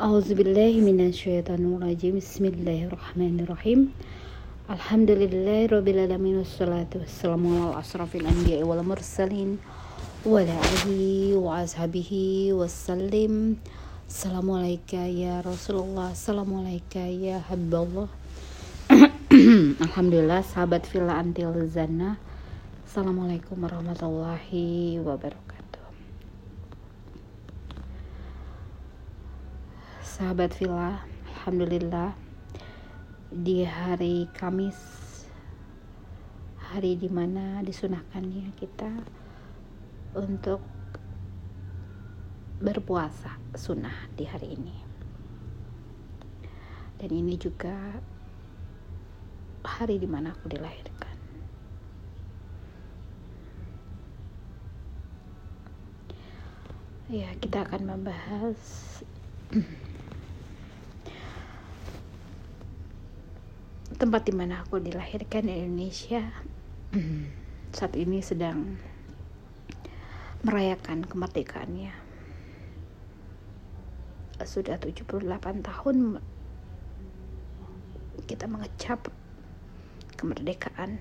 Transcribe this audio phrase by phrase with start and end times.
[0.00, 3.92] Auzubillahiminasyaitonirrajim Bismillahirrahmanirrahim.
[4.64, 9.60] Alhamdulillahirrabbilalamin Wassalatu wassalamu ala asrafil anbiya wal mursalin
[10.24, 13.60] Wa ala alihi wa ashabihi wassalim.
[14.08, 18.08] Assalamualaikum ya Rasulullah Assalamualaikum ya Habballah.
[19.84, 22.16] Alhamdulillah sahabat Villa Antil Zana
[22.88, 25.59] Assalamualaikum warahmatullahi wabarakatuh
[30.20, 31.00] sahabat villa
[31.32, 32.12] Alhamdulillah
[33.32, 34.76] di hari Kamis
[36.60, 39.00] hari di mana disunahkannya kita
[40.12, 40.60] untuk
[42.60, 44.76] berpuasa sunnah di hari ini.
[47.00, 47.96] Dan ini juga
[49.64, 51.16] hari di mana aku dilahirkan.
[57.08, 58.60] Ya kita akan membahas
[64.00, 66.24] tempat di mana aku dilahirkan di Indonesia
[67.76, 68.80] saat ini sedang
[70.40, 71.92] merayakan kemerdekaannya.
[74.40, 75.20] Sudah 78
[75.60, 76.16] tahun
[78.24, 79.12] kita mengecap
[80.16, 80.96] kemerdekaan.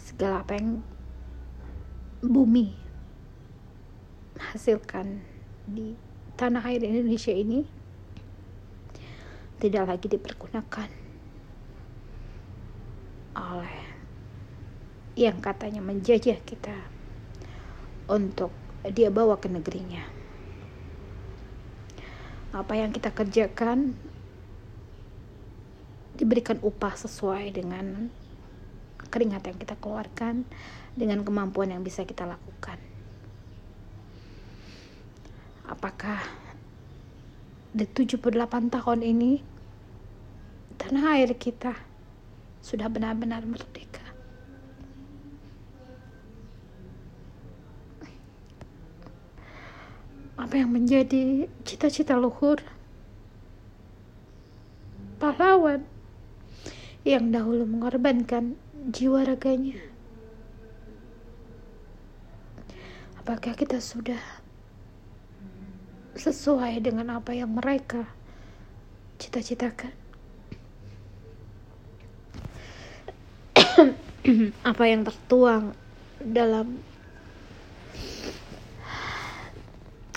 [0.00, 0.80] Segala apa yang
[2.24, 2.72] bumi
[4.40, 5.20] hasilkan
[5.68, 5.92] di
[6.40, 7.77] tanah air Indonesia ini
[9.58, 10.88] tidak lagi dipergunakan
[13.38, 13.78] oleh
[15.18, 16.74] yang katanya menjajah kita
[18.06, 18.54] untuk
[18.94, 20.06] dia bawa ke negerinya.
[22.54, 23.98] Apa yang kita kerjakan
[26.14, 28.10] diberikan upah sesuai dengan
[29.10, 30.46] keringat yang kita keluarkan
[30.98, 32.78] dengan kemampuan yang bisa kita lakukan.
[35.68, 36.47] Apakah
[37.74, 39.32] di 78 tahun ini
[40.78, 41.74] tanah air kita
[42.64, 44.04] sudah benar-benar merdeka.
[50.38, 52.62] Apa yang menjadi cita-cita luhur
[55.18, 55.82] pahlawan
[57.02, 58.54] yang dahulu mengorbankan
[58.94, 59.82] jiwa raganya.
[63.18, 64.37] Apakah kita sudah
[66.18, 68.04] sesuai dengan apa yang mereka
[69.22, 69.94] cita-citakan.
[74.70, 75.72] apa yang tertuang
[76.18, 76.82] dalam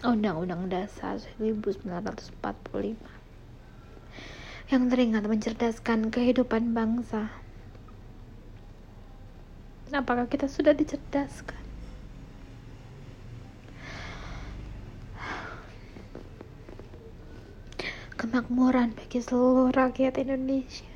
[0.00, 2.32] Undang-Undang Dasar 1945
[4.72, 7.28] yang teringat mencerdaskan kehidupan bangsa.
[9.92, 11.59] Apakah kita sudah dicerdaskan?
[18.30, 20.86] Kemakmuran bagi seluruh rakyat Indonesia.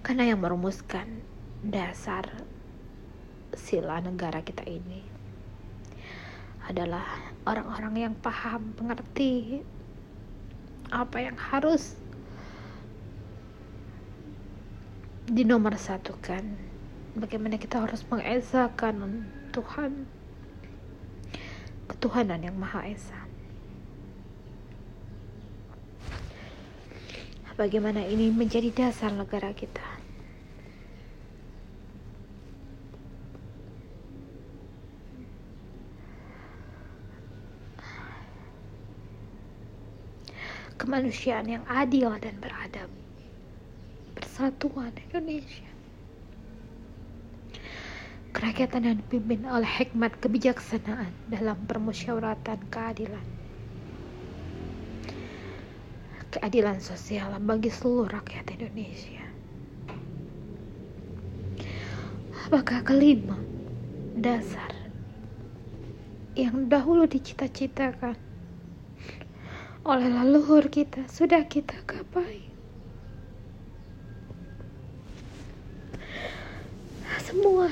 [0.00, 1.20] Karena yang merumuskan
[1.60, 2.24] dasar
[3.52, 5.04] sila negara kita ini
[6.72, 7.04] adalah
[7.44, 9.60] orang-orang yang paham, mengerti
[10.88, 12.00] apa yang harus
[15.26, 16.42] di nomor satu kan.
[17.14, 20.08] Bagaimana kita harus mengesakan Tuhan.
[21.86, 23.20] Ketuhanan yang maha esa.
[27.52, 29.84] Bagaimana ini menjadi dasar negara kita?
[40.80, 42.90] Kemanusiaan yang adil dan beradab
[44.32, 45.68] persatuan Indonesia.
[48.32, 53.26] Kerakyatan yang dipimpin oleh hikmat kebijaksanaan dalam permusyawaratan keadilan.
[56.32, 59.20] Keadilan sosial bagi seluruh rakyat Indonesia.
[62.48, 63.36] Apakah kelima
[64.16, 64.72] dasar
[66.40, 68.16] yang dahulu dicita-citakan
[69.84, 72.51] oleh leluhur kita sudah kita gapai?
[77.32, 77.64] Semua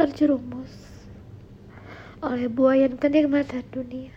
[0.00, 0.72] terjerumus
[2.24, 4.16] oleh buayan kenikmatan dunia.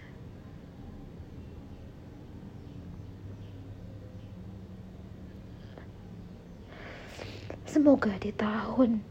[7.68, 9.04] Semoga di tahun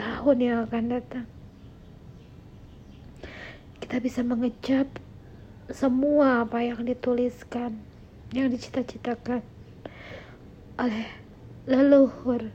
[0.00, 1.28] tahun yang akan datang
[3.84, 4.88] kita bisa mengecap
[5.68, 7.76] semua apa yang dituliskan
[8.32, 9.53] yang dicita-citakan
[10.74, 11.06] oleh
[11.70, 12.50] leluhur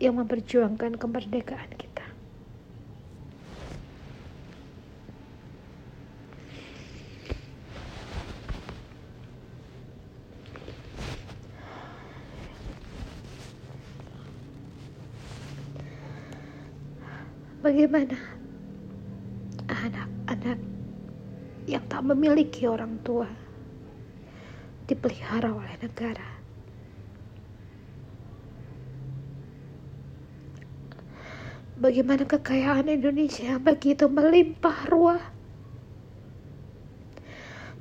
[0.00, 2.08] yang memperjuangkan kemerdekaan kita.
[17.60, 18.16] Bagaimana
[19.68, 20.58] anak-anak
[21.68, 23.28] yang tak memiliki orang tua
[24.88, 26.39] dipelihara oleh negara?
[31.80, 35.24] Bagaimana kekayaan Indonesia begitu melimpah ruah.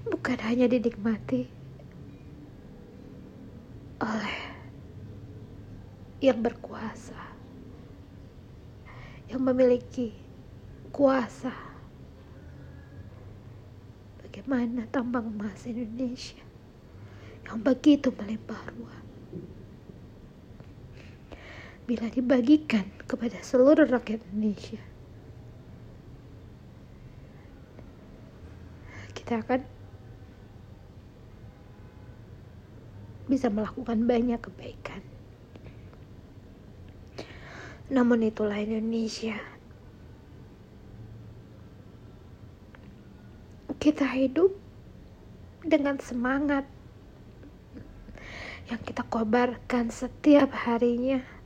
[0.07, 1.45] Bukan hanya dinikmati
[3.99, 4.39] oleh
[6.23, 7.19] yang berkuasa,
[9.27, 10.15] yang memiliki
[10.95, 11.51] kuasa.
[14.23, 16.39] Bagaimana tambang emas Indonesia
[17.43, 19.08] yang begitu melimpah ruah
[21.89, 24.77] bila dibagikan kepada seluruh rakyat Indonesia.
[29.17, 29.65] Kita akan
[33.25, 35.01] bisa melakukan banyak kebaikan.
[37.89, 39.41] Namun itulah Indonesia.
[43.81, 44.53] Kita hidup
[45.65, 46.69] dengan semangat
[48.69, 51.38] yang kita kobarkan setiap harinya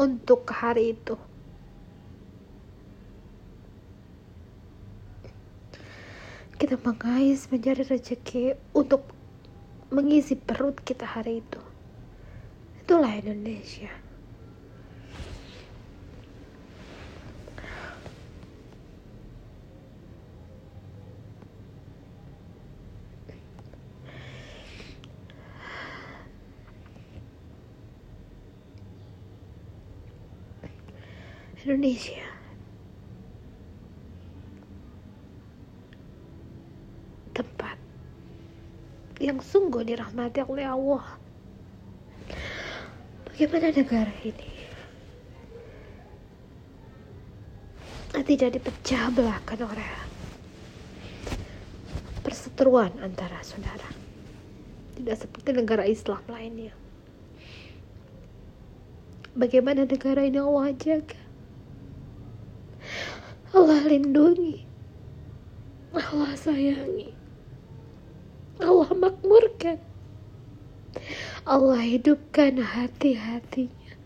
[0.00, 1.20] untuk hari itu.
[6.56, 9.04] Kita mengais mencari rezeki untuk
[9.92, 11.60] mengisi perut kita hari itu.
[12.80, 13.92] Itulah Indonesia.
[31.60, 32.24] Indonesia.
[37.36, 37.76] Tempat
[39.20, 41.20] yang sungguh dirahmati oleh Allah.
[43.28, 44.48] Bagaimana negara ini?
[48.20, 49.90] Tidak dipecah belahkan oleh
[52.24, 53.90] perseteruan antara saudara.
[54.96, 56.72] Tidak seperti negara Islam lainnya.
[59.36, 61.19] Bagaimana negara ini Allah jaga?
[63.50, 64.62] Allah lindungi.
[65.90, 67.10] Allah sayangi.
[68.62, 69.82] Allah makmurkan.
[71.42, 73.98] Allah hidupkan hati-hatinya.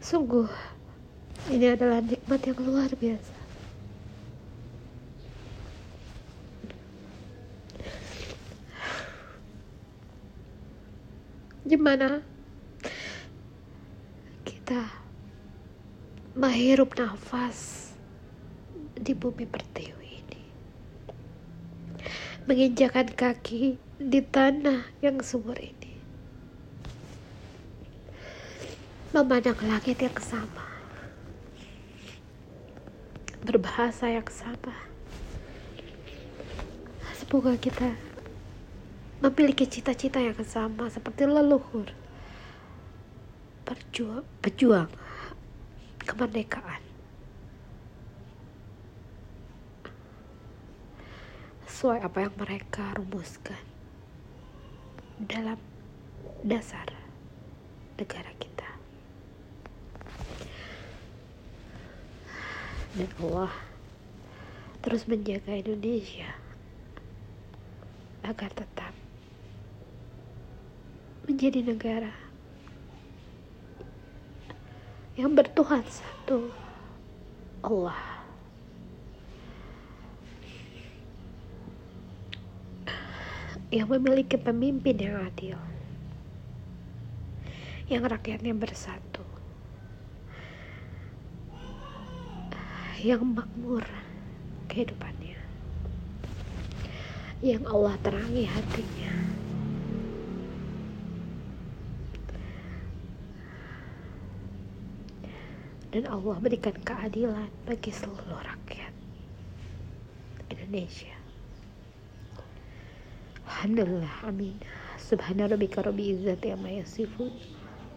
[0.00, 0.48] Sungguh
[1.52, 3.36] ini adalah nikmat yang luar biasa.
[11.68, 12.24] Gimana
[14.42, 14.99] kita
[16.30, 17.90] menghirup nafas
[18.94, 20.42] di bumi pertiwi ini.
[22.46, 25.98] Menginjakan kaki di tanah yang subur ini.
[29.10, 30.70] Memandang langit yang sama.
[33.42, 34.86] Berbahasa yang sama.
[37.18, 37.98] Semoga kita
[39.18, 41.90] memiliki cita-cita yang sama seperti leluhur.
[43.66, 45.09] Perjuang, pejuang
[46.04, 46.82] kemerdekaan.
[51.68, 53.62] Sesuai apa yang mereka rumuskan
[55.20, 55.56] dalam
[56.44, 56.88] dasar
[57.96, 58.68] negara kita.
[62.96, 63.52] Dan Allah
[64.80, 66.36] terus menjaga Indonesia
[68.24, 68.92] agar tetap
[71.28, 72.29] menjadi negara
[75.20, 76.48] yang bertuhan satu
[77.60, 78.24] Allah.
[83.68, 85.60] Yang memiliki pemimpin yang adil.
[87.92, 89.20] Yang rakyatnya bersatu.
[93.04, 93.84] Yang makmur
[94.72, 95.36] kehidupannya.
[97.44, 99.39] Yang Allah terangi hatinya
[105.90, 108.94] dan Allah berikan keadilan bagi seluruh rakyat
[110.50, 111.14] Indonesia.
[113.50, 114.54] Alhamdulillah, amin.
[114.94, 117.34] Subhana rabbika rabbi izzati amma yasifun.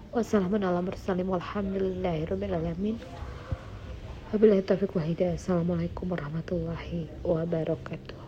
[0.10, 2.98] Wassalamun ala mursalin walhamdulillahi rabbil alamin.
[4.34, 5.38] Wabillahi taufiq hidayah.
[5.38, 8.23] Assalamualaikum warahmatullahi wabarakatuh.